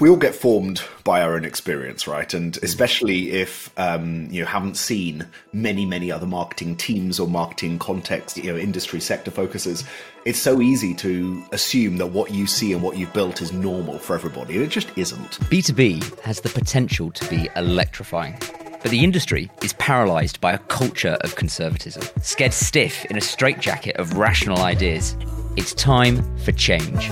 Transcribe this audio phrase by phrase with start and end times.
[0.00, 2.32] we all get formed by our own experience, right?
[2.34, 8.36] And especially if um, you haven't seen many, many other marketing teams or marketing context,
[8.36, 9.84] you know, industry sector focuses,
[10.24, 13.98] it's so easy to assume that what you see and what you've built is normal
[13.98, 14.54] for everybody.
[14.54, 15.38] And it just isn't.
[15.50, 18.36] B2B has the potential to be electrifying.
[18.82, 23.96] But the industry is paralysed by a culture of conservatism, scared stiff in a straitjacket
[23.96, 25.16] of rational ideas.
[25.56, 27.10] It's time for change.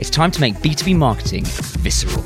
[0.00, 2.24] It's time to make B2B marketing visceral.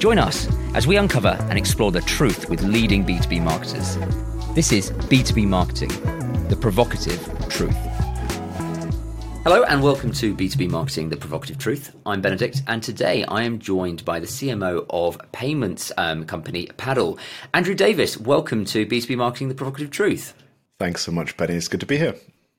[0.00, 3.96] Join us as we uncover and explore the truth with leading B2B marketers.
[4.56, 5.90] This is B2B Marketing,
[6.48, 7.76] the provocative truth.
[9.44, 11.94] Hello and welcome to B2B Marketing, the provocative truth.
[12.04, 17.20] I'm Benedict, and today I am joined by the CMO of payments um, company Paddle,
[17.54, 18.18] Andrew Davies.
[18.18, 20.34] Welcome to B2B Marketing, the provocative truth.
[20.80, 21.54] Thanks so much, Benny.
[21.54, 22.16] It's good to be here.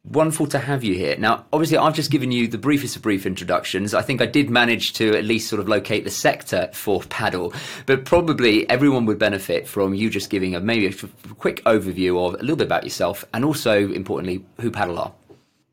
[0.08, 1.18] Wonderful to have you here.
[1.18, 3.96] Now, obviously, I've just given you the briefest of brief introductions.
[3.96, 7.54] I think I did manage to at least sort of locate the sector for paddle,
[7.88, 10.94] but probably everyone would benefit from you just giving a maybe a
[11.36, 15.12] quick overview of a little bit about yourself and also, importantly, who paddle are.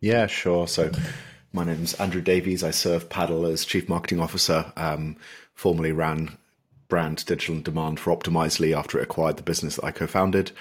[0.01, 0.67] Yeah, sure.
[0.67, 0.91] So,
[1.53, 2.64] my name's Andrew Davies.
[2.64, 4.73] I serve Paddle as Chief Marketing Officer.
[4.77, 5.17] Um,
[5.55, 6.39] formerly ran
[6.89, 10.53] brand digital and demand for Optimizely after it acquired the business that I co-founded.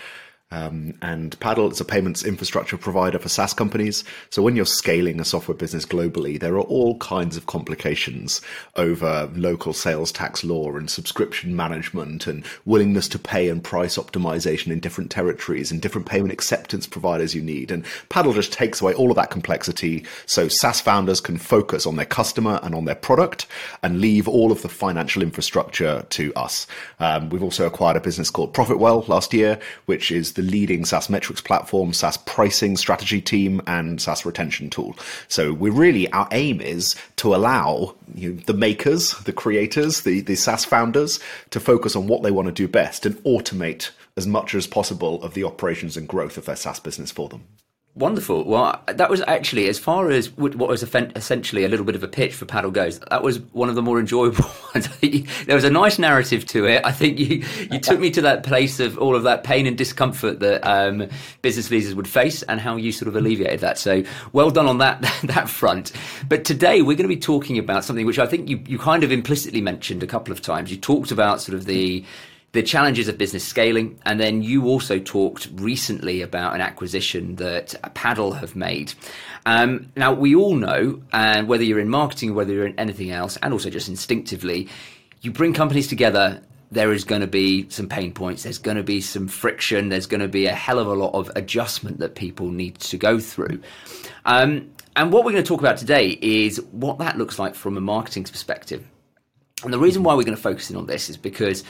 [0.51, 4.03] Um, and Paddle is a payments infrastructure provider for SaaS companies.
[4.29, 8.41] So when you're scaling a software business globally, there are all kinds of complications
[8.75, 14.71] over local sales tax law and subscription management and willingness to pay and price optimization
[14.71, 17.71] in different territories and different payment acceptance providers you need.
[17.71, 21.95] And Paddle just takes away all of that complexity so SaaS founders can focus on
[21.95, 23.47] their customer and on their product
[23.83, 26.67] and leave all of the financial infrastructure to us.
[26.99, 30.85] Um, we've also acquired a business called Profitwell last year, which is the the leading
[30.85, 34.95] SaaS metrics platform, SaaS pricing strategy team, and SaaS retention tool.
[35.27, 40.21] So we're really, our aim is to allow you know, the makers, the creators, the,
[40.21, 41.19] the SaaS founders
[41.51, 45.21] to focus on what they want to do best and automate as much as possible
[45.23, 47.43] of the operations and growth of their SaaS business for them.
[47.93, 48.45] Wonderful.
[48.45, 52.07] Well, that was actually, as far as what was essentially a little bit of a
[52.07, 54.87] pitch for Paddle goes, that was one of the more enjoyable ones.
[55.45, 56.85] there was a nice narrative to it.
[56.85, 59.77] I think you, you took me to that place of all of that pain and
[59.77, 61.09] discomfort that um,
[61.41, 63.77] business leaders would face and how you sort of alleviated that.
[63.77, 65.91] So well done on that, that front.
[66.29, 69.03] But today we're going to be talking about something which I think you, you kind
[69.03, 70.71] of implicitly mentioned a couple of times.
[70.71, 72.05] You talked about sort of the
[72.53, 73.99] the challenges of business scaling.
[74.05, 78.93] And then you also talked recently about an acquisition that Paddle have made.
[79.45, 83.11] Um, now, we all know, and uh, whether you're in marketing whether you're in anything
[83.11, 84.67] else, and also just instinctively,
[85.21, 86.41] you bring companies together.
[86.71, 88.43] There is going to be some pain points.
[88.43, 89.89] There's going to be some friction.
[89.89, 92.97] There's going to be a hell of a lot of adjustment that people need to
[92.97, 93.61] go through.
[94.23, 97.75] Um, and what we're going to talk about today is what that looks like from
[97.75, 98.85] a marketing perspective.
[99.63, 101.63] And the reason why we're going to focus in on this is because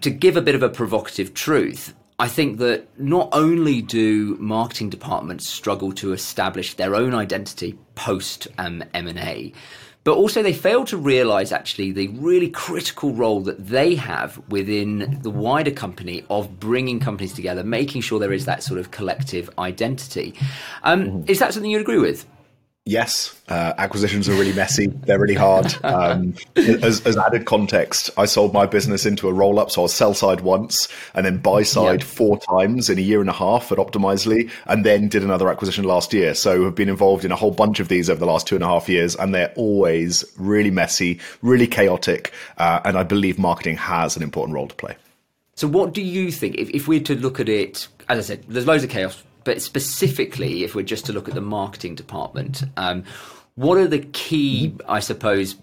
[0.00, 4.90] to give a bit of a provocative truth, I think that not only do marketing
[4.90, 9.52] departments struggle to establish their own identity post um, M&A,
[10.04, 15.18] but also they fail to realize actually the really critical role that they have within
[15.22, 19.50] the wider company of bringing companies together, making sure there is that sort of collective
[19.58, 20.34] identity.
[20.82, 21.30] Um, mm-hmm.
[21.30, 22.26] Is that something you'd agree with?
[22.86, 24.88] Yes, uh, acquisitions are really messy.
[24.88, 25.74] They're really hard.
[25.82, 29.70] Um, as, as, added context, I sold my business into a roll up.
[29.70, 32.08] So I was sell side once and then buy side yep.
[32.08, 35.84] four times in a year and a half at Optimizely, and then did another acquisition
[35.84, 36.34] last year.
[36.34, 38.62] So have been involved in a whole bunch of these over the last two and
[38.62, 42.32] a half years, and they're always really messy, really chaotic.
[42.58, 44.94] Uh, and I believe marketing has an important role to play.
[45.54, 47.88] So, what do you think if, if we were to look at it?
[48.10, 51.34] As I said, there's loads of chaos but specifically, if we're just to look at
[51.34, 53.04] the marketing department, um,
[53.54, 55.56] what are the key, I suppose,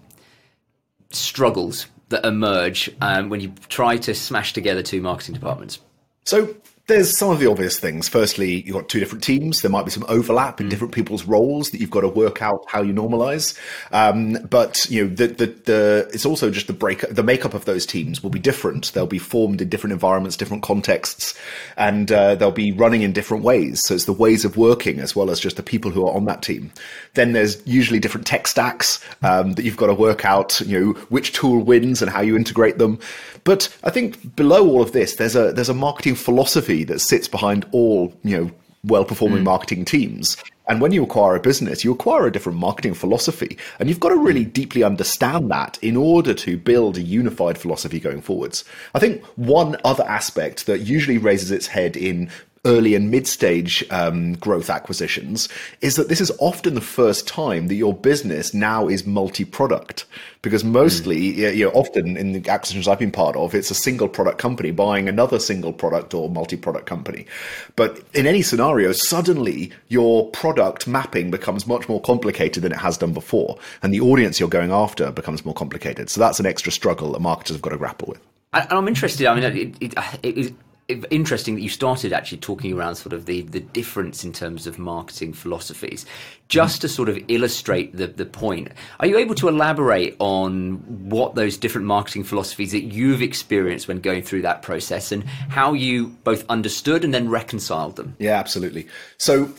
[1.10, 5.78] struggles that emerge um, when you try to smash together two marketing departments?
[6.24, 6.54] So
[6.88, 8.08] there's some of the obvious things.
[8.08, 9.62] Firstly, you've got two different teams.
[9.62, 10.70] There might be some overlap in mm.
[10.70, 13.56] different people's roles that you've got to work out how you normalize.
[13.92, 17.66] Um, but you know, the, the, the, it's also just the break, the makeup of
[17.66, 18.92] those teams will be different.
[18.94, 21.38] They'll be formed in different environments, different contexts,
[21.76, 23.80] and uh, they'll be running in different ways.
[23.84, 26.24] So it's the ways of working as well as just the people who are on
[26.24, 26.72] that team.
[27.14, 30.60] Then there's usually different tech stacks um, that you've got to work out.
[30.60, 32.98] You know, which tool wins and how you integrate them.
[33.44, 37.28] But I think below all of this, there's a there's a marketing philosophy that sits
[37.28, 38.50] behind all you know
[38.84, 39.44] well performing mm.
[39.44, 40.36] marketing teams.
[40.68, 43.58] And when you acquire a business, you acquire a different marketing philosophy.
[43.78, 47.98] And you've got to really deeply understand that in order to build a unified philosophy
[47.98, 48.64] going forwards.
[48.94, 52.30] I think one other aspect that usually raises its head in
[52.64, 55.48] early and mid stage um, growth acquisitions
[55.80, 60.04] is that this is often the first time that your business now is multi product.
[60.42, 61.56] Because mostly, mm.
[61.56, 64.70] you know, often in the acquisitions I've been part of, it's a single product company
[64.70, 67.26] buying another single product or multi product company.
[67.74, 72.96] But in any scenario, suddenly your product mapping becomes much more complicated than it has
[72.96, 73.58] done before.
[73.82, 76.10] And the audience you're going after becomes more complicated.
[76.10, 78.20] So that's an extra struggle that marketers have got to grapple with.
[78.52, 79.26] And I'm interested.
[79.26, 80.54] I mean, it, it, it,
[80.88, 84.78] interesting that you started actually talking around sort of the, the difference in terms of
[84.78, 86.04] marketing philosophies.
[86.48, 88.68] Just to sort of illustrate the, the point,
[89.00, 90.74] are you able to elaborate on
[91.08, 95.72] what those different marketing philosophies that you've experienced when going through that process and how
[95.72, 98.14] you both understood and then reconciled them?
[98.18, 98.86] Yeah, absolutely.
[99.16, 99.50] So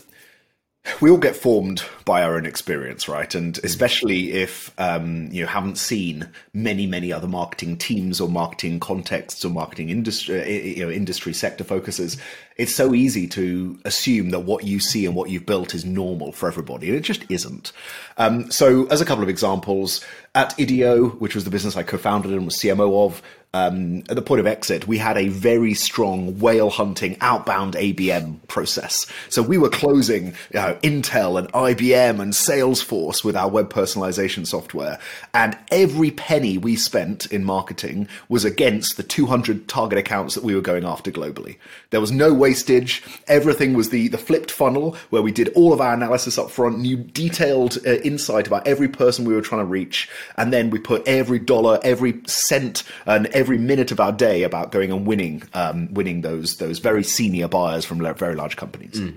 [0.99, 3.33] we all get formed by our own experience, right?
[3.35, 9.45] And especially if um, you haven't seen many, many other marketing teams or marketing contexts
[9.45, 12.17] or marketing industry, you know, industry sector focuses,
[12.57, 16.33] it's so easy to assume that what you see and what you've built is normal
[16.33, 17.71] for everybody, and it just isn't.
[18.17, 20.03] Um, so, as a couple of examples,
[20.35, 23.21] at Idio, which was the business I co-founded and was CMO of,
[23.53, 28.39] um, at the point of exit, we had a very strong whale hunting outbound ABM
[28.47, 29.05] process.
[29.29, 34.47] So we were closing you know, Intel and IBM and Salesforce with our web personalization
[34.47, 34.97] software.
[35.35, 40.55] And every penny we spent in marketing was against the 200 target accounts that we
[40.55, 41.57] were going after globally.
[41.91, 43.03] There was no wastage.
[43.27, 46.79] Everything was the, the flipped funnel where we did all of our analysis up front,
[46.79, 50.09] knew detailed uh, insight about every person we were trying to reach.
[50.37, 54.43] And then we put every dollar, every cent, and every every minute of our day
[54.43, 59.01] about going and winning, um, winning those those very senior buyers from very large companies.
[59.01, 59.15] Mm.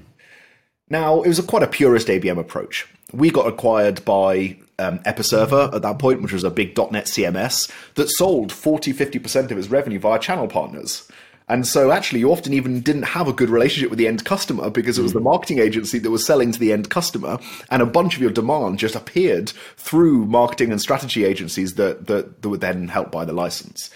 [0.91, 2.89] Now, it was a, quite a purist ABM approach.
[3.13, 7.71] We got acquired by um, Episerver at that point, which was a big .NET CMS
[7.95, 11.09] that sold 40, 50% of its revenue via channel partners.
[11.49, 14.69] And so actually you often even didn't have a good relationship with the end customer
[14.69, 15.27] because it was the hmm.
[15.27, 17.39] marketing agency that was selling to the end customer
[17.71, 22.43] and a bunch of your demand just appeared through marketing and strategy agencies that, that,
[22.43, 23.91] that were then helped by the license.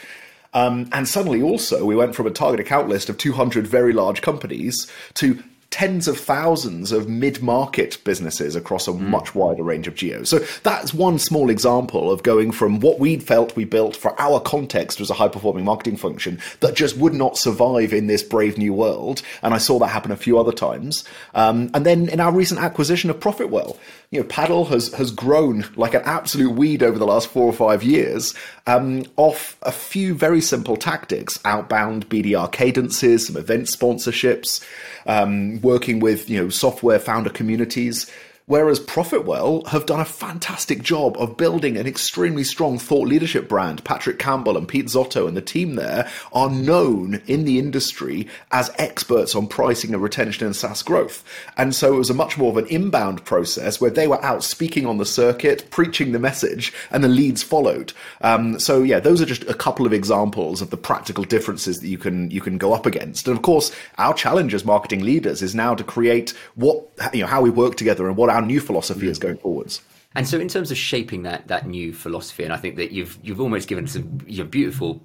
[0.52, 4.20] Um, and suddenly, also, we went from a target account list of 200 very large
[4.22, 9.00] companies to tens of thousands of mid-market businesses across a mm.
[9.00, 10.28] much wider range of geos.
[10.28, 14.40] So that's one small example of going from what we felt we built for our
[14.40, 18.74] context was a high-performing marketing function that just would not survive in this brave new
[18.74, 19.22] world.
[19.42, 21.04] And I saw that happen a few other times.
[21.34, 23.78] Um, and then in our recent acquisition of Profitwell,
[24.10, 27.52] you know, Paddle has has grown like an absolute weed over the last four or
[27.52, 28.34] five years,
[28.66, 34.66] um, off a few very simple tactics: outbound BDR cadences, some event sponsorships,
[35.06, 38.10] um, working with you know software founder communities.
[38.50, 43.84] Whereas Profitwell have done a fantastic job of building an extremely strong thought leadership brand.
[43.84, 48.72] Patrick Campbell and Pete Zotto and the team there are known in the industry as
[48.76, 51.22] experts on pricing and retention and SaaS growth.
[51.56, 54.42] And so it was a much more of an inbound process where they were out
[54.42, 57.92] speaking on the circuit, preaching the message, and the leads followed.
[58.20, 61.88] Um, so yeah, those are just a couple of examples of the practical differences that
[61.88, 63.28] you can you can go up against.
[63.28, 67.28] And of course, our challenge as marketing leaders is now to create what you know
[67.28, 69.82] how we work together and what our our new philosophy is going forwards.
[70.12, 73.16] And so, in terms of shaping that that new philosophy, and I think that you've
[73.22, 75.00] you've almost given some you know, beautiful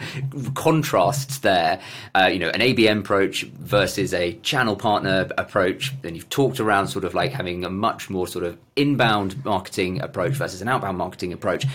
[0.54, 1.78] contrasts there.
[2.14, 5.92] Uh, you know, an ABM approach versus a channel partner approach.
[6.00, 10.00] Then you've talked around sort of like having a much more sort of inbound marketing
[10.00, 11.66] approach versus an outbound marketing approach.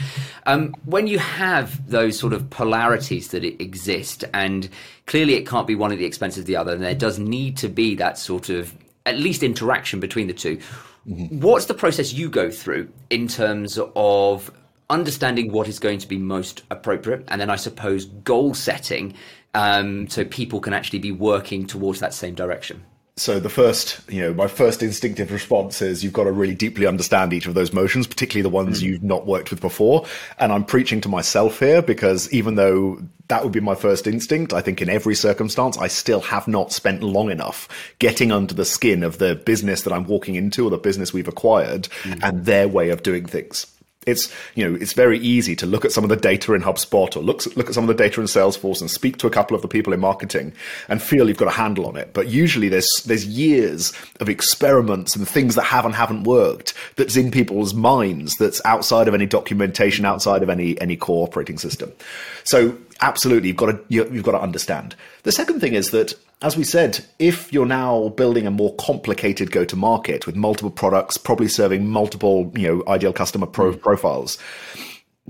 [0.48, 4.68] Um, when you have those sort of polarities that exist, and
[5.06, 7.58] clearly it can't be one at the expense of the other, and there does need
[7.58, 8.74] to be that sort of
[9.06, 10.60] at least interaction between the two
[11.08, 11.40] Mm-hmm.
[11.40, 14.52] What's the process you go through in terms of
[14.90, 19.16] understanding what is going to be most appropriate, and then I suppose goal setting
[19.54, 22.84] um, so people can actually be working towards that same direction?
[23.22, 26.88] So the first, you know, my first instinctive response is you've got to really deeply
[26.88, 28.88] understand each of those motions, particularly the ones mm.
[28.88, 30.08] you've not worked with before.
[30.40, 34.54] And I'm preaching to myself here because even though that would be my first instinct,
[34.54, 38.66] I think in every circumstance, I still have not spent long enough getting under the
[38.66, 42.20] skin of the business that I'm walking into or the business we've acquired mm.
[42.24, 43.68] and their way of doing things
[44.08, 47.16] it's you know it's very easy to look at some of the data in HubSpot
[47.16, 49.56] or look look at some of the data in Salesforce and speak to a couple
[49.56, 50.54] of the people in marketing
[50.88, 52.12] and feel you've got a handle on it.
[52.12, 57.16] But usually there's there's years of experiments and things that have and haven't worked that's
[57.16, 61.92] in people's minds that's outside of any documentation, outside of any any core operating system.
[62.44, 64.96] So absolutely, you've got to you've got to understand.
[65.24, 69.52] The second thing is that as we said, if you're now building a more complicated
[69.52, 73.82] go to market with multiple products, probably serving multiple, you know, ideal customer pro- mm.
[73.82, 74.40] profiles,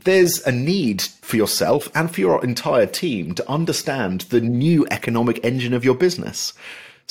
[0.03, 5.43] there's a need for yourself and for your entire team to understand the new economic
[5.43, 6.53] engine of your business.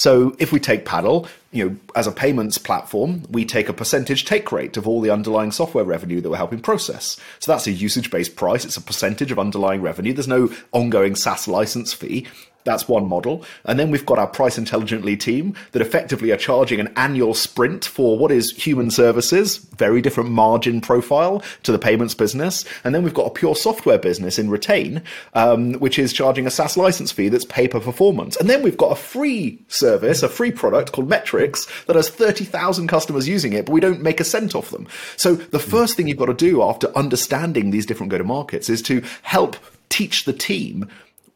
[0.00, 4.24] So if we take Paddle, you know, as a payments platform, we take a percentage
[4.24, 7.20] take rate of all the underlying software revenue that we're helping process.
[7.38, 8.64] So that's a usage based price.
[8.64, 10.14] It's a percentage of underlying revenue.
[10.14, 12.26] There's no ongoing SaaS license fee.
[12.64, 13.44] That's one model.
[13.64, 17.84] And then we've got our price intelligently team that effectively are charging an annual sprint
[17.84, 22.64] for what is human services, very different margin profile to the payments business.
[22.84, 25.02] And then we've got a pure software business in Retain,
[25.34, 28.36] um, which is charging a SaaS license fee that's pay per performance.
[28.36, 32.88] And then we've got a free service, a free product called Metrics that has 30,000
[32.88, 34.86] customers using it, but we don't make a cent off them.
[35.16, 38.68] So the first thing you've got to do after understanding these different go to markets
[38.68, 39.56] is to help
[39.88, 40.88] teach the team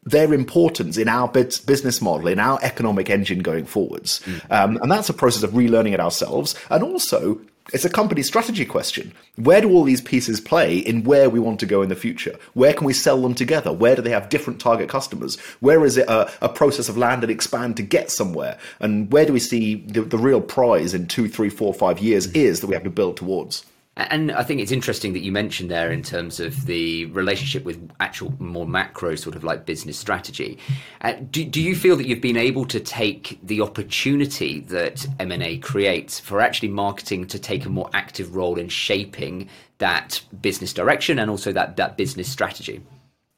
[0.05, 4.21] their importance in our business model, in our economic engine going forwards.
[4.25, 4.51] Mm.
[4.51, 6.55] Um, and that's a process of relearning it ourselves.
[6.69, 7.41] And also,
[7.73, 9.11] it's a company strategy question.
[9.37, 12.37] Where do all these pieces play in where we want to go in the future?
[12.53, 13.73] Where can we sell them together?
[13.73, 15.39] Where do they have different target customers?
[15.61, 18.59] Where is it a, a process of land and expand to get somewhere?
[18.79, 22.27] And where do we see the, the real prize in two, three, four, five years
[22.27, 22.35] mm.
[22.35, 23.65] is that we have to build towards?
[23.97, 27.89] And I think it's interesting that you mentioned there in terms of the relationship with
[28.01, 30.57] actual more macro sort of like business strategy.
[31.01, 35.57] Uh, do, do you feel that you've been able to take the opportunity that M&A
[35.59, 39.47] creates for actually marketing to take a more active role in shaping
[39.77, 42.81] that business direction and also that, that business strategy?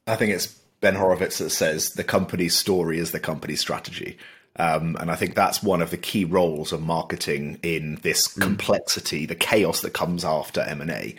[0.08, 0.48] I think it's
[0.82, 4.18] Ben Horowitz that says the company's story is the company's strategy.
[4.58, 8.42] Um, and I think that's one of the key roles of marketing in this mm.
[8.42, 11.16] complexity, the chaos that comes after M&A.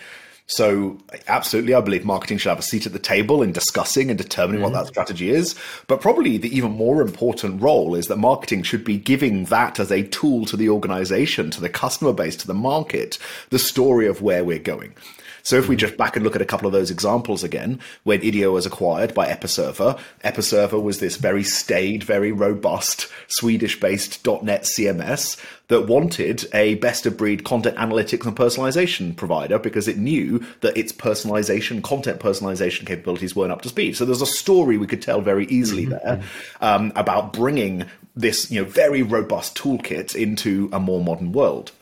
[0.50, 0.96] So,
[1.28, 4.62] absolutely, I believe marketing should have a seat at the table in discussing and determining
[4.62, 4.72] mm-hmm.
[4.72, 5.54] what that strategy is.
[5.88, 9.92] But probably the even more important role is that marketing should be giving that as
[9.92, 13.18] a tool to the organization, to the customer base, to the market,
[13.50, 14.94] the story of where we're going.
[15.42, 18.20] So if we just back and look at a couple of those examples again, when
[18.20, 25.42] Idio was acquired by Episerver, Episerver was this very staid, very robust Swedish-based .NET CMS
[25.68, 30.76] that wanted a best of breed content analytics and personalization provider because it knew that
[30.76, 33.96] its personalization, content personalization capabilities weren't up to speed.
[33.96, 36.06] So there's a story we could tell very easily mm-hmm.
[36.06, 36.22] there
[36.60, 37.84] um, about bringing
[38.16, 41.72] this you know very robust toolkit into a more modern world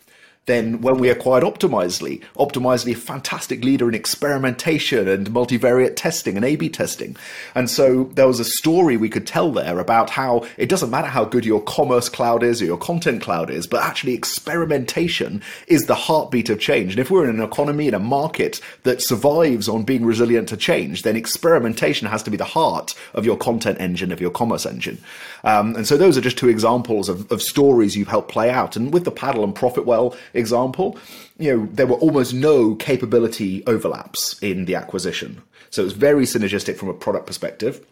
[0.47, 6.45] then when we acquired Optimizely, Optimizely, a fantastic leader in experimentation and multivariate testing and
[6.45, 7.17] A-B testing.
[7.55, 11.09] And so there was a story we could tell there about how it doesn't matter
[11.09, 15.87] how good your commerce cloud is or your content cloud is, but actually experimentation is
[15.87, 16.93] the heartbeat of change.
[16.93, 20.57] And if we're in an economy, in a market that survives on being resilient to
[20.57, 24.65] change, then experimentation has to be the heart of your content engine, of your commerce
[24.65, 24.99] engine.
[25.43, 28.76] Um, and so those are just two examples of, of stories you've helped play out.
[28.76, 30.99] And with the paddle and Profitwell example,
[31.38, 35.43] you know, there were almost no capability overlaps in the acquisition.
[35.71, 37.85] So it was very synergistic from a product perspective.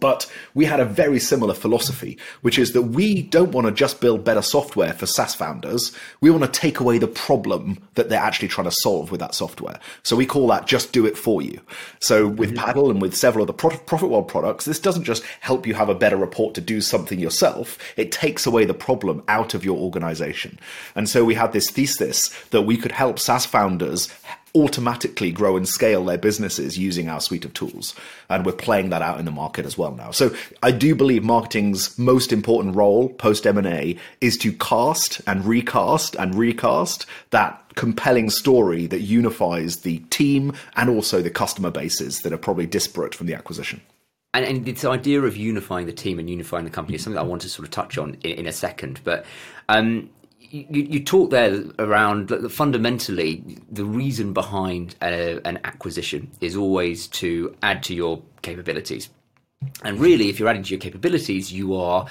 [0.00, 4.00] But we had a very similar philosophy, which is that we don't want to just
[4.00, 5.94] build better software for SaaS founders.
[6.20, 9.34] We want to take away the problem that they're actually trying to solve with that
[9.34, 9.78] software.
[10.02, 11.60] So we call that just do it for you.
[12.00, 12.64] So with mm-hmm.
[12.64, 15.94] Paddle and with several of the Profitwell products, this doesn't just help you have a
[15.94, 17.78] better report to do something yourself.
[17.96, 20.58] It takes away the problem out of your organization.
[20.94, 24.08] And so we had this thesis that we could help SaaS founders
[24.54, 27.94] automatically grow and scale their businesses using our suite of tools.
[28.28, 30.10] And we're playing that out in the market as well now.
[30.10, 36.16] So I do believe marketing's most important role post M&A is to cast and recast
[36.16, 42.32] and recast that compelling story that unifies the team and also the customer bases that
[42.32, 43.80] are probably disparate from the acquisition.
[44.32, 47.22] And, and this idea of unifying the team and unifying the company is something I
[47.22, 49.00] want to sort of touch on in, in a second.
[49.02, 49.24] But
[49.68, 50.10] um,
[50.50, 57.06] you, you talk there around that fundamentally the reason behind a, an acquisition is always
[57.08, 59.08] to add to your capabilities.
[59.84, 62.06] And really, if you're adding to your capabilities, you are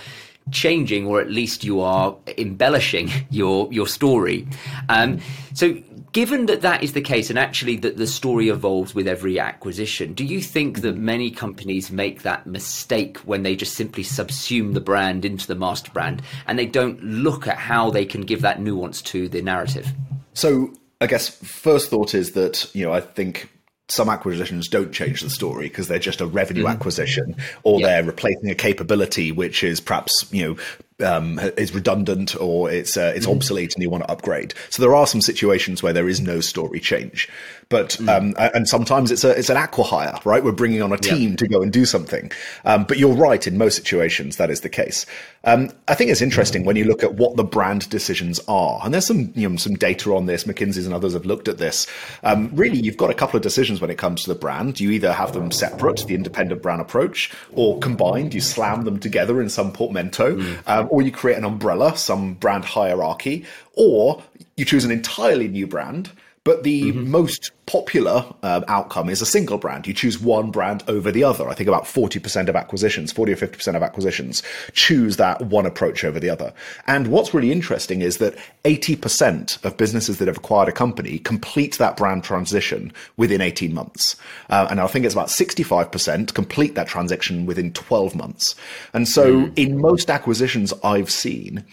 [0.51, 4.47] changing or at least you are embellishing your your story.
[4.87, 5.19] Um,
[5.53, 5.77] so
[6.11, 10.13] given that that is the case and actually that the story evolves with every acquisition,
[10.13, 14.81] do you think that many companies make that mistake when they just simply subsume the
[14.81, 18.61] brand into the master brand and they don't look at how they can give that
[18.61, 19.87] nuance to the narrative?
[20.33, 23.49] So I guess first thought is that, you know, I think
[23.89, 26.71] some acquisitions don't change the story because they're just a revenue mm.
[26.71, 27.87] acquisition or yeah.
[27.87, 30.55] they're replacing a capability which is perhaps you know
[31.01, 33.35] um, is redundant or it's uh, it's mm.
[33.35, 34.53] obsolete and you want to upgrade.
[34.69, 37.29] So there are some situations where there is no story change.
[37.69, 38.09] But mm.
[38.09, 40.43] um, and sometimes it's a it's an acquihire, right?
[40.43, 42.31] We're bringing on a team to go and do something.
[42.65, 45.05] Um, but you're right, in most situations that is the case.
[45.43, 48.91] Um, I think it's interesting when you look at what the brand decisions are, and
[48.91, 50.45] there's some you know some data on this.
[50.45, 51.85] McKinsey's and others have looked at this.
[52.23, 54.79] Um, really, you've got a couple of decisions when it comes to the brand.
[54.79, 58.33] You either have them separate, the independent brand approach, or combined.
[58.33, 60.87] You slam them together in some portmanteau, mm.
[60.89, 64.23] or you create an umbrella, some brand hierarchy, or
[64.57, 66.09] you choose an entirely new brand
[66.43, 67.11] but the mm-hmm.
[67.11, 69.85] most popular um, outcome is a single brand.
[69.85, 71.47] You choose one brand over the other.
[71.47, 74.41] I think about 40% of acquisitions, 40 or 50% of acquisitions
[74.73, 76.51] choose that one approach over the other.
[76.87, 81.77] And what's really interesting is that 80% of businesses that have acquired a company complete
[81.77, 84.15] that brand transition within 18 months.
[84.49, 88.55] Uh, and I think it's about 65% complete that transition within 12 months.
[88.93, 89.53] And so mm.
[89.57, 91.63] in most acquisitions I've seen,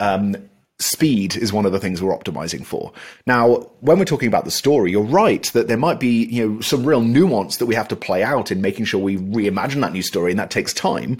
[0.00, 0.36] um,
[0.78, 2.92] speed is one of the things we're optimizing for.
[3.26, 6.60] Now, when we're talking about the story, you're right that there might be, you know,
[6.60, 9.94] some real nuance that we have to play out in making sure we reimagine that
[9.94, 11.16] new story and that takes time.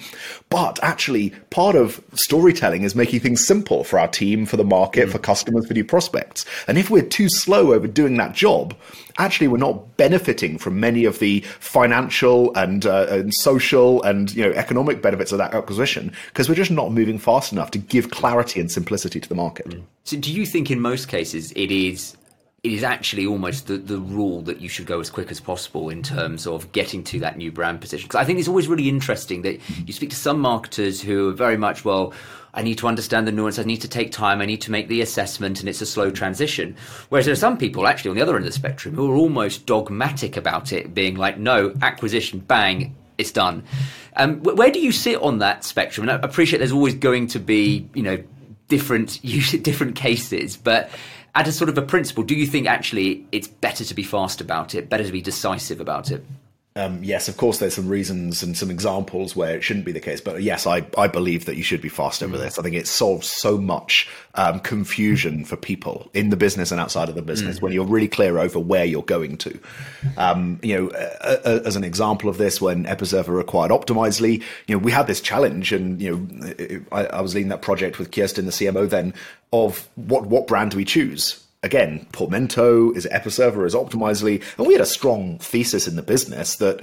[0.51, 5.09] But actually, part of storytelling is making things simple for our team, for the market,
[5.09, 5.13] mm.
[5.13, 6.45] for customers, for new prospects.
[6.69, 8.75] And if we're too slow over doing that job,
[9.19, 14.45] actually we're not benefiting from many of the financial and, uh, and social and you
[14.45, 18.11] know economic benefits of that acquisition because we're just not moving fast enough to give
[18.11, 19.46] clarity and simplicity to the market.
[20.05, 22.17] So, do you think in most cases it is
[22.67, 25.89] it is actually almost the, the rule that you should go as quick as possible
[25.89, 28.09] in terms of getting to that new brand position.
[28.09, 31.33] Because I think it's always really interesting that you speak to some marketers who are
[31.33, 32.13] very much, well,
[32.55, 33.61] I need to understand the nuance.
[33.61, 34.41] I need to take time.
[34.41, 36.75] I need to make the assessment, and it's a slow transition.
[37.09, 39.17] Whereas there are some people actually on the other end of the spectrum who are
[39.17, 43.63] almost dogmatic about it, being like, no, acquisition, bang, it's done.
[44.17, 46.09] Um, where do you sit on that spectrum?
[46.09, 48.25] And I appreciate there's always going to be, you know,
[48.69, 49.21] different
[49.63, 50.91] different cases, but
[51.35, 54.41] at a sort of a principle, do you think actually it's better to be fast
[54.41, 56.25] about it, better to be decisive about it?
[56.77, 60.01] Um, yes, of course, there's some reasons and some examples where it shouldn't be the
[60.01, 60.21] case.
[60.21, 62.41] But yes, I, I believe that you should be fast over mm.
[62.41, 62.59] this.
[62.59, 67.09] I think it solves so much um, confusion for people in the business and outside
[67.09, 67.63] of the business mm.
[67.63, 69.59] when you're really clear over where you're going to.
[70.19, 74.75] Um, you know, uh, uh, as an example of this, when Episerver acquired Optimizely, you
[74.75, 78.13] know, we had this challenge, and you know, I, I was leading that project with
[78.13, 79.15] Kirsten, the CMO, then
[79.51, 81.43] of what what brand do we choose?
[81.67, 84.41] Again, portmanteau, is Episerver, is Optimizely?
[84.57, 86.81] And we had a strong thesis in the business that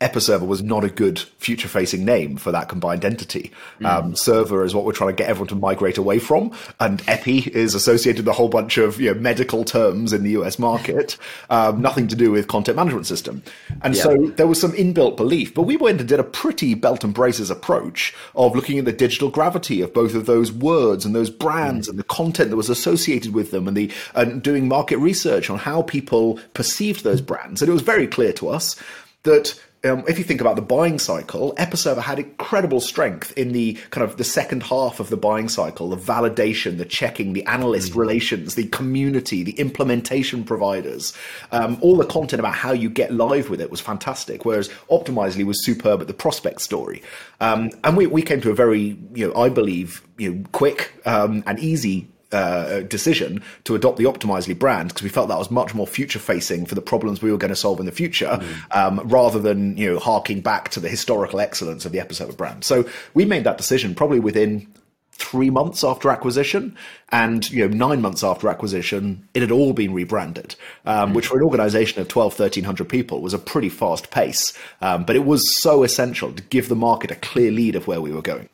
[0.00, 3.52] Episerver was not a good future facing name for that combined entity.
[3.80, 3.86] Mm.
[3.86, 6.52] Um, server is what we're trying to get everyone to migrate away from.
[6.80, 10.30] And Epi is associated with a whole bunch of you know, medical terms in the
[10.30, 11.16] US market,
[11.48, 13.42] um, nothing to do with content management system.
[13.82, 14.02] And yeah.
[14.02, 17.14] so there was some inbuilt belief, but we went and did a pretty belt and
[17.14, 21.30] braces approach of looking at the digital gravity of both of those words and those
[21.30, 21.90] brands mm.
[21.90, 25.58] and the content that was associated with them and the, and doing market research on
[25.58, 27.62] how people perceived those brands.
[27.62, 28.74] And it was very clear to us
[29.22, 33.74] that um, if you think about the buying cycle, Episerver had incredible strength in the
[33.90, 37.92] kind of the second half of the buying cycle, the validation, the checking, the analyst
[37.92, 37.96] mm.
[37.96, 41.12] relations, the community, the implementation providers,
[41.52, 44.44] um, all the content about how you get live with it was fantastic.
[44.44, 47.02] Whereas Optimizely was superb at the prospect story,
[47.40, 50.92] um, and we we came to a very you know I believe you know quick
[51.04, 55.50] um, and easy uh, decision to adopt the Optimizely brand because we felt that was
[55.50, 58.38] much more future facing for the problems we were going to solve in the future,
[58.40, 58.76] mm.
[58.76, 62.64] um, rather than you know harking back to the historical excellence of the Episerver brand.
[62.64, 64.66] So we made that decision probably within
[65.12, 66.76] three months after acquisition
[67.10, 71.14] and you know nine months after acquisition it had all been rebranded um, mm.
[71.14, 75.14] which for an organization of 12 1300 people was a pretty fast pace um, but
[75.14, 78.20] it was so essential to give the market a clear lead of where we were
[78.22, 78.48] going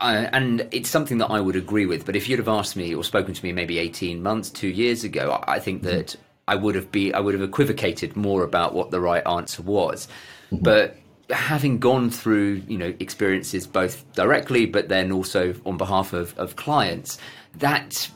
[0.00, 2.04] and it's something that I would agree with.
[2.04, 5.04] But if you'd have asked me or spoken to me maybe eighteen months, two years
[5.04, 6.22] ago, I think that mm-hmm.
[6.48, 10.08] I would have be I would have equivocated more about what the right answer was.
[10.52, 10.64] Mm-hmm.
[10.64, 10.96] But
[11.30, 16.56] having gone through you know experiences both directly, but then also on behalf of, of
[16.56, 17.18] clients,
[17.56, 18.10] that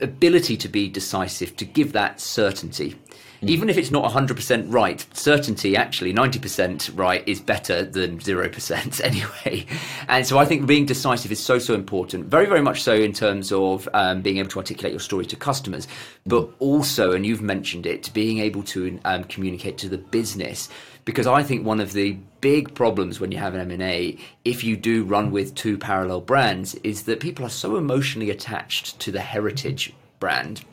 [0.00, 2.96] ability to be decisive, to give that certainty
[3.42, 3.48] Mm.
[3.48, 9.66] Even if it's not 100% right, certainty actually 90% right is better than 0% anyway.
[10.08, 12.26] And so I think being decisive is so, so important.
[12.26, 15.36] Very, very much so in terms of um, being able to articulate your story to
[15.36, 15.86] customers,
[16.26, 20.68] but also, and you've mentioned it, being able to um, communicate to the business.
[21.04, 24.76] Because I think one of the big problems when you have an M&A, if you
[24.76, 29.20] do run with two parallel brands, is that people are so emotionally attached to the
[29.20, 30.64] heritage brand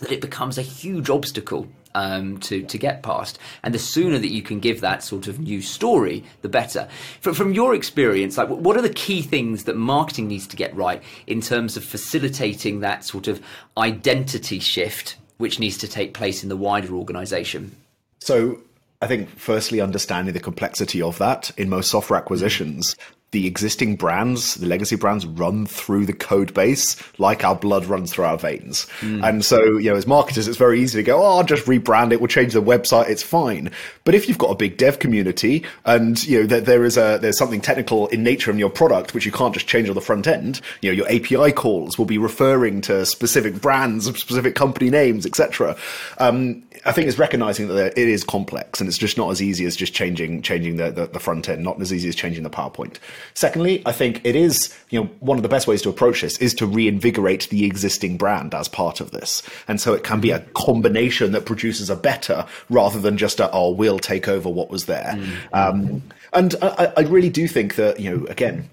[0.00, 3.38] that it becomes a huge obstacle um, to to get past.
[3.62, 6.88] And the sooner that you can give that sort of new story, the better.
[7.20, 10.74] From, from your experience, like what are the key things that marketing needs to get
[10.74, 13.40] right in terms of facilitating that sort of
[13.76, 17.74] identity shift which needs to take place in the wider organization?
[18.20, 18.60] So
[19.02, 22.96] I think firstly understanding the complexity of that in most software acquisitions,
[23.32, 28.12] the existing brands, the legacy brands run through the code base like our blood runs
[28.12, 28.86] through our veins.
[29.00, 29.26] Mm.
[29.26, 32.12] And so, you know, as marketers, it's very easy to go, oh, I'll just rebrand
[32.12, 32.20] it.
[32.20, 33.08] We'll change the website.
[33.08, 33.70] It's fine.
[34.04, 37.18] But if you've got a big dev community and, you know, that there is a,
[37.20, 40.00] there's something technical in nature in your product, which you can't just change on the
[40.00, 44.90] front end, you know, your API calls will be referring to specific brands, specific company
[44.90, 45.76] names, etc.
[46.18, 49.66] Um, I think it's recognizing that it is complex and it's just not as easy
[49.66, 52.50] as just changing changing the, the, the, front end, not as easy as changing the
[52.50, 52.96] PowerPoint.
[53.34, 56.38] Secondly, I think it is you know one of the best ways to approach this
[56.38, 60.30] is to reinvigorate the existing brand as part of this, and so it can be
[60.30, 64.70] a combination that produces a better rather than just a oh we'll take over what
[64.70, 65.14] was there.
[65.16, 65.54] Mm-hmm.
[65.54, 66.02] Um,
[66.32, 68.68] and I, I really do think that you know again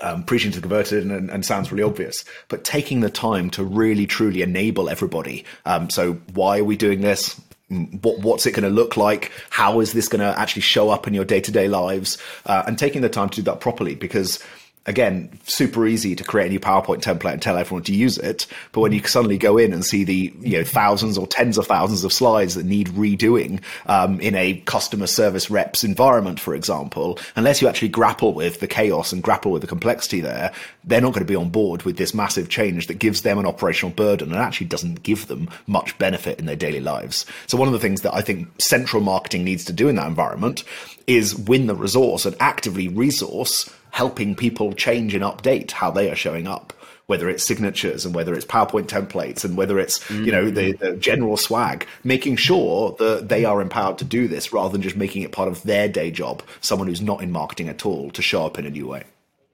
[0.00, 3.64] um, preaching to the converted and, and, sounds really obvious, but taking the time to
[3.64, 5.44] really truly enable everybody.
[5.64, 7.40] Um, so why are we doing this?
[7.68, 9.32] What, what's it going to look like?
[9.50, 12.18] How is this going to actually show up in your day to day lives?
[12.44, 14.38] Uh, and taking the time to do that properly because
[14.86, 18.46] again, super easy to create a new PowerPoint template and tell everyone to use it.
[18.72, 21.66] But when you suddenly go in and see the you know thousands or tens of
[21.66, 27.18] thousands of slides that need redoing um, in a customer service reps environment, for example,
[27.34, 30.52] unless you actually grapple with the chaos and grapple with the complexity there,
[30.84, 33.46] they're not going to be on board with this massive change that gives them an
[33.46, 37.26] operational burden and actually doesn't give them much benefit in their daily lives.
[37.46, 40.06] So one of the things that I think central marketing needs to do in that
[40.06, 40.64] environment
[41.06, 46.14] is win the resource and actively resource helping people change and update how they are
[46.14, 46.74] showing up
[47.06, 50.24] whether it's signatures and whether it's PowerPoint templates and whether it's mm-hmm.
[50.24, 54.52] you know the, the, general swag, making sure that they are empowered to do this
[54.52, 56.42] rather than just making it part of their day job.
[56.60, 59.04] Someone who's not in marketing at all to show up in a new way.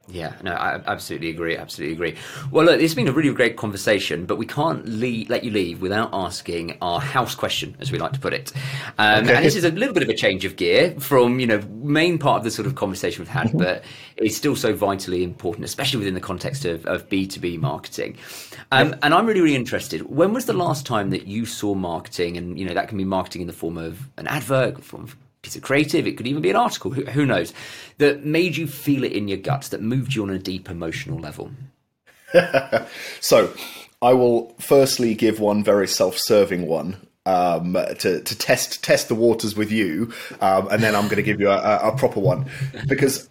[0.08, 1.56] Yeah, no, I absolutely agree.
[1.56, 2.16] Absolutely agree.
[2.50, 5.80] Well, look, it's been a really great conversation, but we can't leave, let you leave
[5.80, 8.52] without asking our house question, as we like to put it.
[8.98, 9.36] Um, okay.
[9.36, 12.18] And this is a little bit of a change of gear from you know main
[12.18, 13.58] part of the sort of conversation we've had, mm-hmm.
[13.58, 13.84] but
[14.16, 18.18] it's still so vitally important, especially within the context of B two B marketing.
[18.72, 18.98] Um, yep.
[19.02, 20.02] And I'm really, really interested.
[20.02, 23.04] When was the last time that you saw marketing, and you know that can be
[23.04, 25.08] marketing in the form of an advert, from
[25.42, 27.52] piece of creative, it could even be an article, who, who knows,
[27.98, 31.18] that made you feel it in your guts, that moved you on a deep emotional
[31.18, 31.50] level?
[33.20, 33.52] so,
[34.00, 39.54] I will firstly give one very self-serving one um, to to test test the waters
[39.54, 42.46] with you, um, and then I'm going to give you a, a, proper one
[42.88, 43.28] because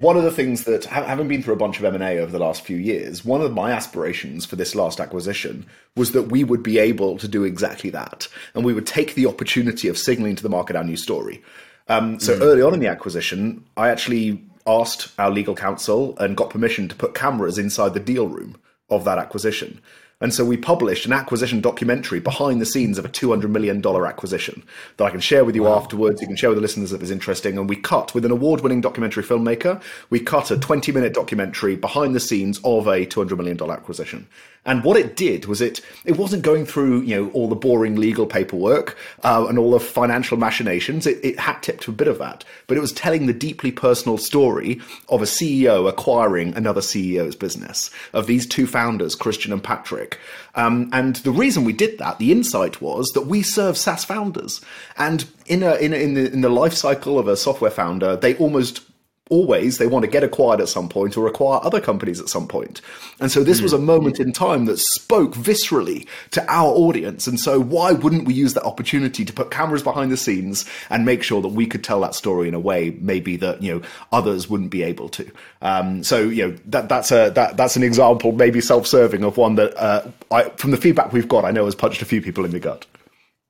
[0.00, 2.62] one of the things that having been through a bunch of m&a over the last
[2.62, 5.64] few years one of my aspirations for this last acquisition
[5.96, 8.28] was that we would be able to do exactly that.
[8.54, 11.42] And we would take the opportunity of signaling to the market our new story.
[11.88, 12.42] Um, so mm.
[12.42, 16.94] early on in the acquisition i actually asked our legal counsel and got permission to
[16.94, 18.56] put cameras inside the deal room
[18.90, 19.80] of that acquisition
[20.20, 24.62] and so we published an acquisition documentary behind the scenes of a $200 million acquisition
[24.98, 25.76] that I can share with you wow.
[25.76, 26.20] afterwards.
[26.20, 27.56] You can share with the listeners if it's interesting.
[27.56, 31.74] And we cut with an award winning documentary filmmaker, we cut a 20 minute documentary
[31.74, 34.28] behind the scenes of a $200 million acquisition.
[34.66, 37.96] And what it did was it it wasn't going through you know all the boring
[37.96, 41.06] legal paperwork uh, and all the financial machinations.
[41.06, 44.18] It, it hat tipped a bit of that, but it was telling the deeply personal
[44.18, 50.18] story of a CEO acquiring another CEO's business of these two founders, Christian and Patrick.
[50.54, 54.60] Um, and the reason we did that, the insight was that we serve SaaS founders,
[54.98, 58.14] and in a, in a, in the in the life cycle of a software founder,
[58.14, 58.82] they almost
[59.30, 62.46] always they want to get acquired at some point or acquire other companies at some
[62.46, 62.82] point.
[63.20, 63.62] And so this mm.
[63.62, 67.26] was a moment in time that spoke viscerally to our audience.
[67.26, 71.06] And so why wouldn't we use that opportunity to put cameras behind the scenes and
[71.06, 73.82] make sure that we could tell that story in a way maybe that, you know,
[74.12, 75.30] others wouldn't be able to.
[75.62, 79.54] Um, so, you know, that, that's a, that, that's an example, maybe self-serving of one
[79.54, 82.44] that, uh, I, from the feedback we've got, I know has punched a few people
[82.44, 82.86] in the gut.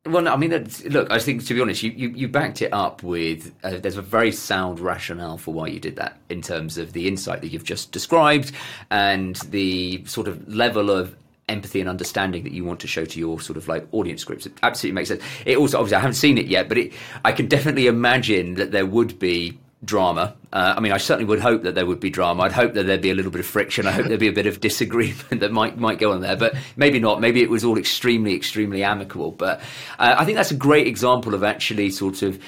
[0.07, 0.51] Well, I mean,
[0.89, 3.99] look, I think to be honest, you, you, you backed it up with uh, there's
[3.99, 7.49] a very sound rationale for why you did that in terms of the insight that
[7.49, 8.53] you've just described
[8.91, 11.15] and the sort of level of
[11.51, 14.47] empathy and understanding that you want to show to your sort of like audience groups.
[14.47, 15.23] It absolutely makes sense.
[15.45, 18.71] It also, obviously, I haven't seen it yet, but it, I can definitely imagine that
[18.71, 20.35] there would be drama.
[20.53, 22.43] Uh, I mean, I certainly would hope that there would be drama.
[22.43, 23.87] I'd hope that there'd be a little bit of friction.
[23.87, 26.55] I hope there'd be a bit of disagreement that might might go on there, but
[26.77, 27.21] maybe not.
[27.21, 29.33] Maybe it was all extremely, extremely amicable.
[29.33, 29.61] But
[29.99, 32.43] uh, I think that's a great example of actually sort of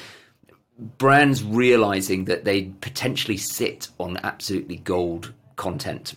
[0.99, 6.15] brands realizing that they potentially sit on absolutely gold content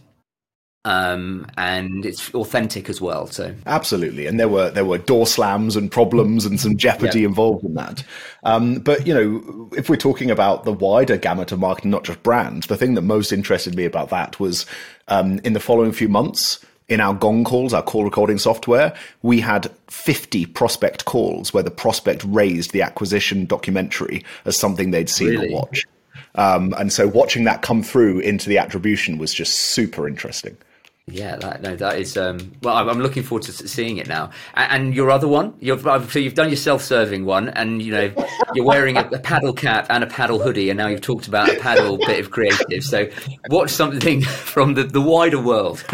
[0.85, 3.25] um, and it's authentic as well.
[3.27, 7.65] So absolutely, and there were there were door slams and problems and some jeopardy involved
[7.65, 8.03] in that.
[8.43, 12.21] Um, but you know, if we're talking about the wider gamut of marketing, not just
[12.23, 14.67] brand, the thing that most interested me about that was
[15.07, 19.39] um, in the following few months in our gong calls, our call recording software, we
[19.39, 25.29] had 50 prospect calls where the prospect raised the acquisition documentary as something they'd seen
[25.29, 25.51] really?
[25.51, 25.87] or watched.
[26.35, 30.55] Um, and so watching that come through into the attribution was just super interesting.
[31.07, 32.17] Yeah, that, no, that is.
[32.17, 34.31] Um, well, I'm looking forward to seeing it now.
[34.55, 38.11] And, and your other one, you've so you've done your self-serving one, and you know
[38.55, 41.47] you're wearing a, a, paddle cap and a paddle hoodie, and now you've talked about
[41.47, 42.83] a paddle bit of creative.
[42.83, 43.07] So,
[43.51, 45.83] watch something from the, the wider world.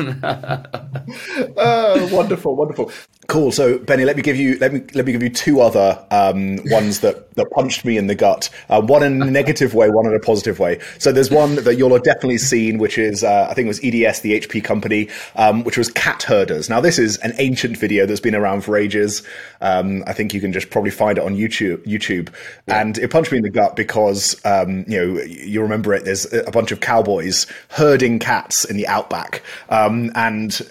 [1.57, 2.89] oh, wonderful, wonderful.
[3.31, 3.53] Cool.
[3.53, 6.59] So, Benny, let me give you let me let me give you two other um,
[6.65, 8.49] ones that, that punched me in the gut.
[8.67, 10.79] Uh, one in a negative way, one in a positive way.
[10.97, 13.79] So, there's one that you'll have definitely seen, which is uh, I think it was
[13.81, 16.69] EDS, the HP company, um, which was cat herders.
[16.69, 19.23] Now, this is an ancient video that's been around for ages.
[19.61, 21.77] Um, I think you can just probably find it on YouTube.
[21.85, 22.33] YouTube,
[22.67, 22.81] yeah.
[22.81, 26.03] and it punched me in the gut because um, you know you remember it.
[26.03, 30.61] There's a bunch of cowboys herding cats in the outback, um, and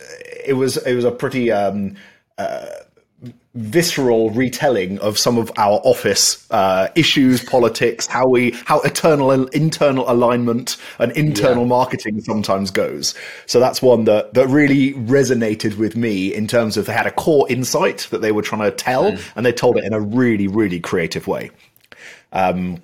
[0.44, 1.96] it was it was a pretty um,
[2.40, 2.84] uh,
[3.54, 10.10] visceral retelling of some of our office uh, issues, politics, how we how eternal internal
[10.10, 11.68] alignment and internal yeah.
[11.68, 13.14] marketing sometimes goes.
[13.46, 17.12] So that's one that that really resonated with me in terms of they had a
[17.12, 19.32] core insight that they were trying to tell, mm.
[19.36, 21.50] and they told it in a really really creative way.
[22.32, 22.80] Um,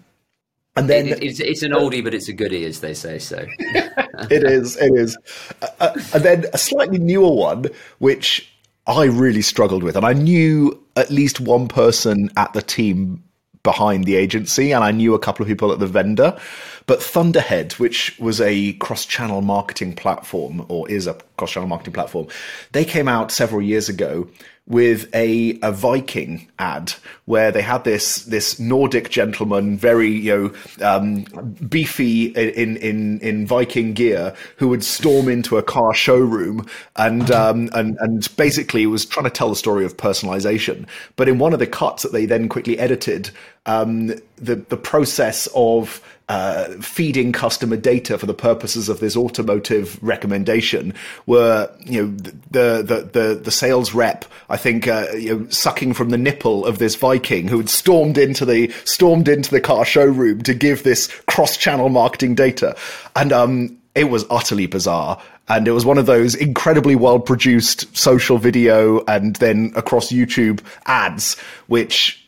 [0.77, 3.19] and then it, it's, it's, an oldie, but it's a goodie, as they say.
[3.19, 5.17] So it is, it is.
[5.63, 7.67] Uh, uh, and then a slightly newer one,
[7.99, 8.53] which
[8.87, 9.97] I really struggled with.
[9.97, 13.23] And I knew at least one person at the team
[13.63, 16.39] behind the agency, and I knew a couple of people at the vendor.
[16.87, 21.95] But Thunderhead, which was a cross channel marketing platform, or is a cross channel marketing
[21.95, 22.29] platform,
[22.73, 24.29] they came out several years ago
[24.69, 26.93] with a, a Viking ad
[27.27, 31.23] where they had this this Nordic gentleman, very you know um,
[31.69, 37.69] beefy in in in Viking gear, who would storm into a car showroom and um,
[37.75, 40.87] and and basically was trying to tell the story of personalization.
[41.15, 43.31] But in one of the cuts that they then quickly edited,
[43.67, 50.03] um, the the process of uh, feeding customer data for the purposes of this automotive
[50.03, 50.93] recommendation
[51.27, 52.17] were, you know,
[52.51, 56.67] the the the, the sales rep, I think, uh, you know, sucking from the nipple
[56.67, 60.83] of this Viking who had stormed into the stormed into the car showroom to give
[60.83, 62.77] this cross-channel marketing data,
[63.15, 65.21] and um, it was utterly bizarre.
[65.49, 70.61] And it was one of those incredibly well produced social video and then across YouTube
[70.87, 72.21] ads, which,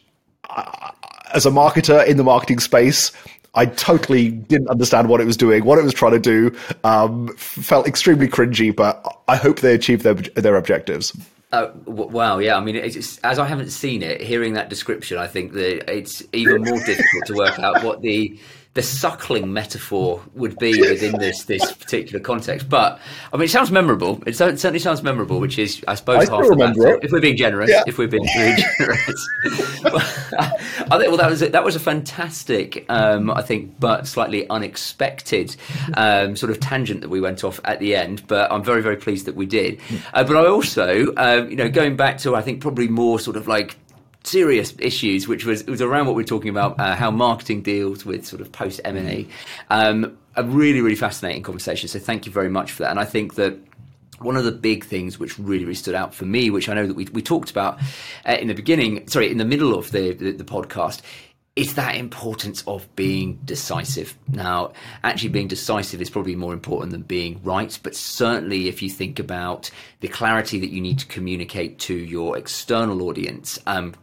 [0.50, 0.92] uh,
[1.34, 3.10] as a marketer in the marketing space,
[3.58, 6.56] I totally didn't understand what it was doing, what it was trying to do.
[6.84, 11.12] Um, felt extremely cringy, but I hope they achieved their their objectives.
[11.50, 12.56] Uh, wow, yeah.
[12.56, 16.62] I mean, as I haven't seen it, hearing that description, I think that it's even
[16.62, 18.38] more difficult to work out what the
[18.74, 22.68] the suckling metaphor would be within this this particular context.
[22.68, 23.00] But
[23.32, 24.22] I mean, it sounds memorable.
[24.26, 26.98] It certainly sounds memorable, which is, I suppose, I half the battle.
[27.02, 27.82] If we're being generous, yeah.
[27.86, 29.28] if we're being really generous.
[30.90, 34.48] I think, well, that was a, that was a fantastic, um, I think, but slightly
[34.48, 35.56] unexpected
[35.94, 38.26] um, sort of tangent that we went off at the end.
[38.28, 39.80] But I'm very very pleased that we did.
[40.14, 43.36] Uh, but I also, uh, you know, going back to I think probably more sort
[43.36, 43.76] of like
[44.28, 47.62] serious issues, which was it was around what we are talking about, uh, how marketing
[47.62, 49.26] deals with sort of post M and A.
[49.70, 51.88] Um, a really really fascinating conversation.
[51.88, 52.90] So thank you very much for that.
[52.90, 53.58] And I think that
[54.20, 56.86] one of the big things which really, really stood out for me, which I know
[56.86, 57.78] that we, we talked about
[58.26, 61.02] uh, in the beginning, sorry, in the middle of the, the, the podcast,
[61.54, 64.16] is that importance of being decisive.
[64.28, 68.88] Now, actually being decisive is probably more important than being right, but certainly if you
[68.88, 73.94] think about the clarity that you need to communicate to your external audience, um,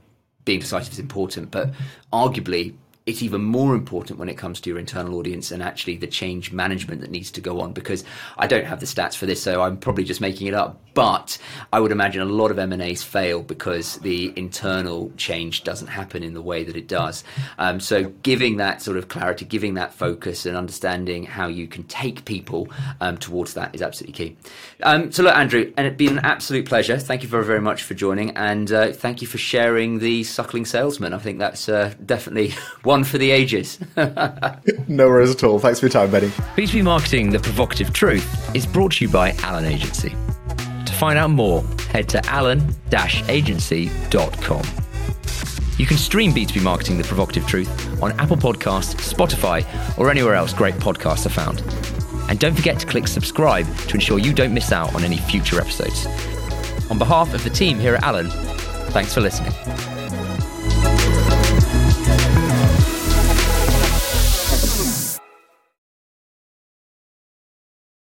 [0.46, 1.72] being decisive is important, but
[2.14, 2.74] arguably
[3.06, 6.52] it's even more important when it comes to your internal audience and actually the change
[6.52, 8.04] management that needs to go on because
[8.36, 10.82] I don't have the stats for this so I'm probably just making it up.
[10.96, 11.38] But
[11.74, 16.34] I would imagine a lot of M&As fail because the internal change doesn't happen in
[16.34, 17.24] the way that it does.
[17.60, 21.84] Um, so giving that sort of clarity giving that focus and understanding how you can
[21.84, 22.70] take people
[23.02, 24.38] um, towards that is absolutely key.
[24.82, 26.98] Um, so look Andrew and it's been an absolute pleasure.
[26.98, 30.66] Thank you very very much for joining and uh, thank you for sharing the suckling
[30.66, 31.14] salesman.
[31.14, 33.78] I think that's uh, definitely one one for the ages.
[34.88, 35.60] no worries at all.
[35.60, 36.30] Thanks for your time, Benny.
[36.56, 40.16] B2B Marketing The Provocative Truth is brought to you by Alan Agency.
[40.86, 44.64] To find out more, head to alan-agency.com.
[45.78, 49.66] You can stream B2B Marketing The Provocative Truth on Apple Podcasts, Spotify,
[49.98, 51.62] or anywhere else great podcasts are found.
[52.30, 55.60] And don't forget to click subscribe to ensure you don't miss out on any future
[55.60, 56.06] episodes.
[56.90, 58.30] On behalf of the team here at Alan,
[58.92, 59.52] thanks for listening.